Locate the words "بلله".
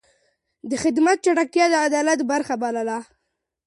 2.61-2.99